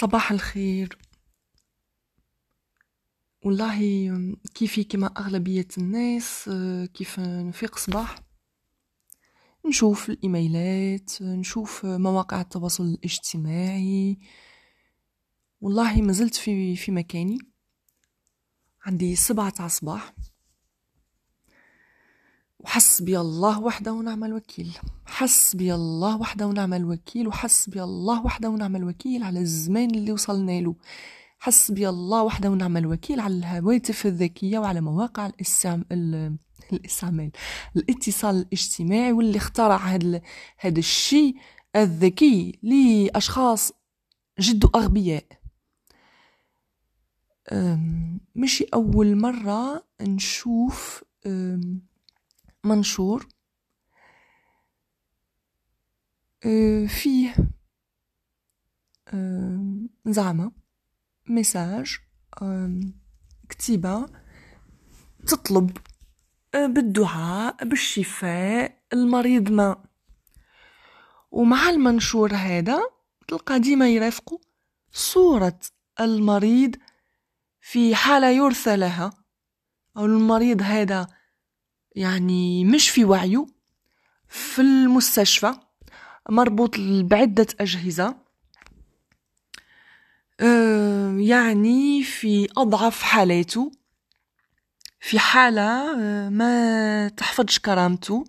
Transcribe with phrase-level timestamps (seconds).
[0.00, 0.98] صباح الخير.
[3.44, 4.10] والله
[4.54, 6.50] كيفي كما أغلبية الناس
[6.94, 8.18] كيف نفيق صباح
[9.66, 14.18] نشوف الإيميلات نشوف مواقع التواصل الاجتماعي.
[15.60, 17.38] والله ما زلت في في مكاني.
[18.82, 20.14] عندي سبعة صباح
[22.68, 24.78] وحسبي الله وحده ونعم الوكيل.
[25.06, 30.74] حسبي الله وحده ونعم الوكيل وحسبي الله وحده ونعم الوكيل على الزمان اللي وصلنا له.
[31.38, 35.84] حسبي الله وحده ونعم الوكيل على الهواتف الذكية وعلى مواقع الاستعم...
[36.72, 37.30] الإستعمال
[37.76, 40.20] الاتصال الاجتماعي واللي اخترع هذا
[40.58, 41.36] هذا الشيء
[41.76, 43.72] الذكي لأشخاص
[44.40, 45.24] جد أغبياء.
[48.34, 51.04] مش أول مرة نشوف
[52.64, 53.28] منشور
[56.88, 57.34] فيه
[60.06, 60.52] زعمة
[61.28, 61.98] ميساج
[63.48, 64.06] كتيبة
[65.26, 65.76] تطلب
[66.54, 69.84] بالدعاء بالشفاء المريض ما.
[71.30, 72.80] ومع المنشور هذا
[73.28, 74.40] تلقى ديما يرافقه
[74.92, 75.60] صورة
[76.00, 76.76] المريض
[77.60, 79.10] في حالة يرثى لها.
[79.96, 81.06] أو المريض هذا
[81.98, 83.46] يعني مش في وعيه
[84.28, 85.54] في المستشفى
[86.30, 88.16] مربوط بعدة أجهزة.
[90.40, 93.70] آه، يعني في أضعف حالاته.
[95.00, 95.62] في حالة
[96.00, 98.24] آه، ما تحفظش كرامته.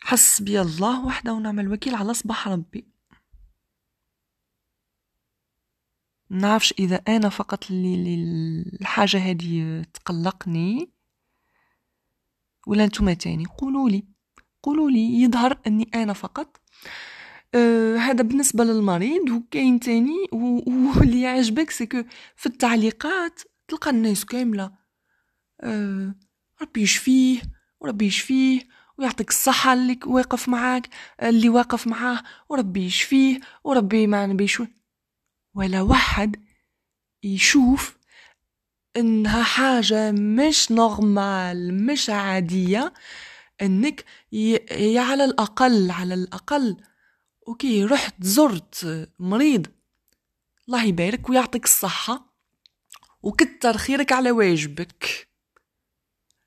[0.00, 2.86] حسبي الله وحده ونعم الوكيل على صباح ربي.
[6.30, 8.14] نعرفش إذا أنا فقط اللي
[8.80, 10.93] الحاجة هذه تقلقني.
[12.66, 14.04] ولا نتوما تاني قولوا لي.
[14.62, 16.60] قولوا لي يظهر أني أنا فقط.
[17.54, 22.04] آه هذا بالنسبة للمريض وكاين تاني واللي يعجبك سكو
[22.36, 24.72] في التعليقات تلقى الناس كاملة.
[25.60, 26.14] آه
[26.62, 27.42] ربي يشفيه
[27.80, 28.60] وربي يشفيه
[28.98, 30.88] ويعطيك الصحة اللي واقف معاك
[31.22, 34.62] اللي واقف معاه وربي يشفيه وربي ما نبيش
[35.54, 36.36] ولا واحد
[37.22, 37.96] يشوف
[38.96, 42.92] إنها حاجة مش نورمال مش عادية.
[43.62, 44.98] إنك ي...
[44.98, 46.76] على الأقل على الأقل
[47.48, 49.66] أوكي رحت زرت مريض.
[50.68, 52.34] الله يبارك ويعطيك الصحة.
[53.22, 55.28] وكتر خيرك على واجبك.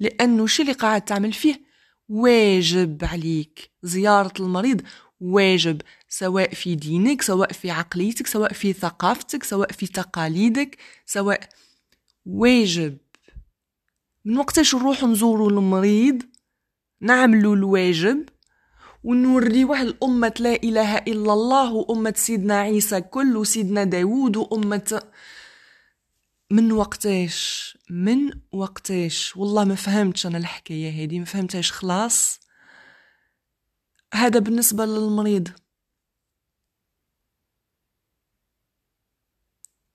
[0.00, 1.60] لأنه شي اللي قاعد تعمل فيه
[2.08, 3.70] واجب عليك.
[3.82, 4.82] زيارة المريض
[5.20, 11.48] واجب سواء في دينك سواء في عقليتك سواء في ثقافتك سواء في تقاليدك سواء
[12.26, 12.98] واجب.
[14.24, 16.22] من وقتاش نروحو نزورو المريض
[17.00, 18.28] نعملو الواجب
[19.04, 25.02] ونوريوه الأمة لا إله إلا الله وأمة سيدنا عيسى كل وسيدنا داود وأمة
[26.50, 32.40] من وقتاش من وقتاش والله ما فهمتش أنا الحكاية هذه ما فهمتهاش خلاص.
[34.14, 35.48] هذا بالنسبة للمريض.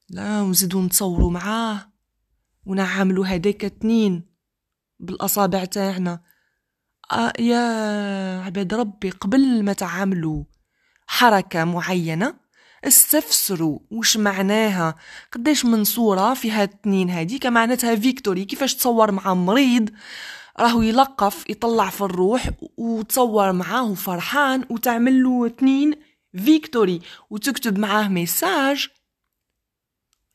[0.09, 1.94] لا ونزيدو نتصورو معاه.
[2.65, 4.23] ونعملو هداك اتنين
[4.99, 6.21] بالأصابع تاعنا.
[7.11, 7.59] آه يا
[8.41, 10.43] عباد ربي قبل ما تعملوا
[11.07, 12.35] حركة معينة
[12.83, 14.95] استفسروا وش معناها
[15.31, 19.89] قداش من صورة فيها اتنين هاديك معناتها فيكتوري كيفاش تصور مع مريض
[20.59, 25.93] راهو يلقف يطلع في الروح وتصور معاه فرحان وتعمل له اتنين
[26.37, 27.01] فيكتوري.
[27.29, 28.87] وتكتب معاه ميساج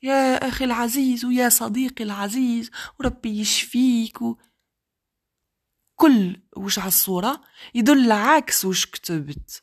[0.02, 4.22] يا أخي العزيز ويا صديقي العزيز وربي يشفيك.
[4.22, 4.36] و...
[5.96, 7.40] كل وش على الصورة
[7.74, 9.62] يدل عكس وش كتبت.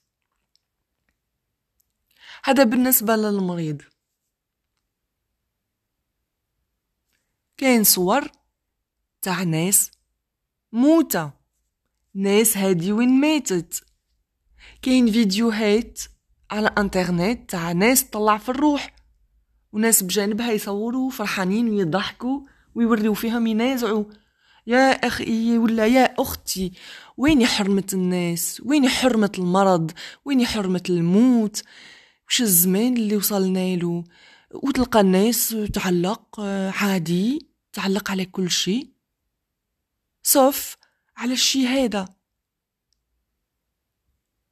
[2.44, 3.82] هذا بالنسبة للمريض.
[7.58, 8.32] كاين صور
[9.22, 9.92] تاع ناس
[10.72, 11.32] موتة.
[12.14, 13.86] ناس هادي وين ماتت.
[14.82, 16.00] كاين فيديوهات
[16.52, 18.97] على انترنت تاع ناس طلع في الروح.
[19.72, 22.40] وناس بجانبها يصوروا فرحانين ويضحكوا
[22.76, 24.06] ويوريو فيهم ينازعوا
[24.68, 26.72] يا أخي ولا يا أختي
[27.18, 29.92] وين حرمة الناس؟ وين حرمة المرض؟
[30.26, 31.64] وين حرمة الموت؟
[32.30, 34.04] وش الزمان اللي وصلنا له؟
[34.54, 36.40] وتلقى الناس تعلق
[36.82, 38.88] عادي تعلق على كل شيء؟
[40.24, 40.78] صف
[41.18, 42.10] على الشي هذا.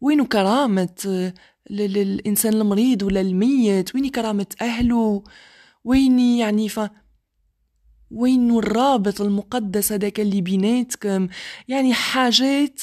[0.01, 1.33] وين كرامة
[1.69, 5.23] للإنسان المريض ولا الميت؟ وين كرامة أهله؟
[5.83, 6.79] وين يعني ف
[8.11, 11.27] وين الرابط المقدس هذاك اللي بيناتكم؟
[11.67, 12.81] يعني حاجات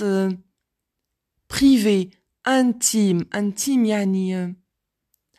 [1.50, 2.08] بريفي
[2.48, 4.56] انتيم انتيم يعني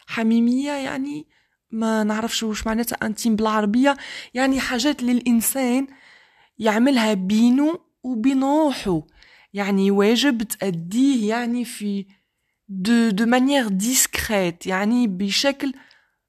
[0.07, 1.27] حميمية يعني
[1.71, 3.97] ما نعرفش وش معناتها انتيم بالعربية.
[4.33, 5.87] يعني حاجات اللي الإنسان
[6.59, 9.01] يعملها بينه وبين روحه.
[9.53, 12.05] يعني واجب تأديه يعني في
[12.67, 15.73] دو دو مانيير ديسكريت يعني بشكل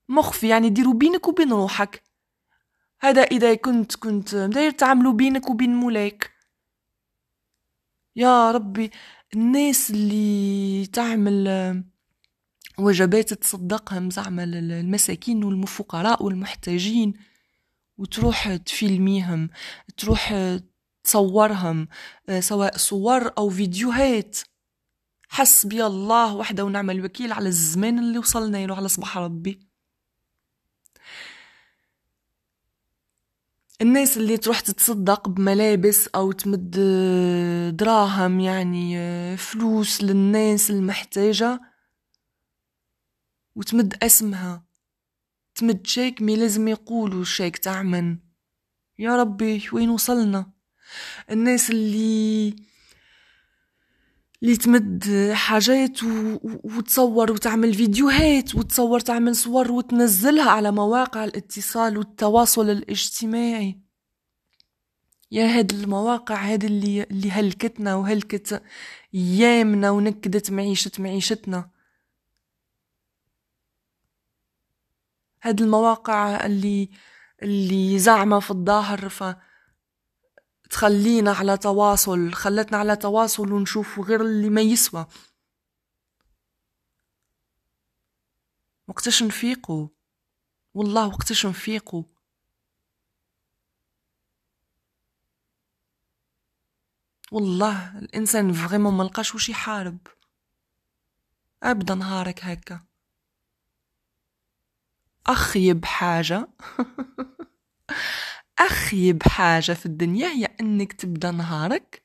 [0.08, 2.02] مخفي يعني ديروا بينك وبين روحك.
[3.00, 6.30] هذا إذا كنت كنت داير تعملوا بينك وبين مولاك.
[8.16, 8.90] يا ربي
[9.34, 11.48] الناس اللي تعمل
[12.78, 17.14] وجبات تصدقهم زعما المساكين والفقراء والمحتاجين
[17.98, 19.50] وتروح تفيلميهم
[19.96, 20.34] تروح
[21.04, 21.88] تصورهم
[22.40, 24.38] سواء صور أو فيديوهات.
[25.28, 29.60] حسبي الله وحده ونعم الوكيل على الزمان اللي وصلنا له على صباح ربي.
[33.82, 36.70] الناس اللي تروح تتصدق بملابس أو تمد
[37.76, 38.96] دراهم يعني
[39.36, 41.60] فلوس للناس المحتاجة
[43.54, 44.64] وتمد اسمها.
[45.54, 48.18] تمد شيك مي لازم يقولوا شيك تعمن.
[48.98, 50.50] يا ربي وين وصلنا؟
[51.30, 52.56] الناس اللي
[54.44, 55.04] اللي تمد
[55.34, 56.38] حاجات و...
[56.44, 63.80] وتصور وتعمل فيديوهات وتصور تعمل صور وتنزلها على مواقع الاتصال والتواصل الاجتماعي.
[65.30, 68.62] يا هاد المواقع هاد اللي اللي هلكتنا وهلكت
[69.14, 71.70] أيامنا ونكدت معيشة معيشتنا.
[75.42, 76.90] هاد المواقع اللي
[77.42, 79.24] اللي زعمة في الظاهر ف
[80.74, 85.06] تخلينا على تواصل خلتنا على تواصل ونشوف غير اللي ما يسوى.
[88.88, 89.88] وقتاش نفيقوا؟
[90.74, 92.02] والله وقتاش نفيقوا؟
[97.32, 99.98] والله الإنسان فريمون ملقاش وش يحارب.
[101.62, 102.80] أبدا نهارك هكا.
[105.26, 106.48] اخيب حاجة
[108.58, 112.04] أخيب حاجة في الدنيا هي أنك تبدأ نهارك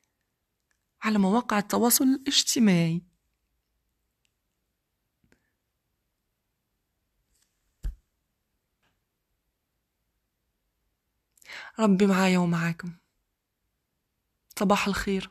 [1.02, 3.02] على مواقع التواصل الاجتماعي.
[11.78, 12.92] ربي معايا ومعاكم.
[14.58, 15.30] صباح الخير.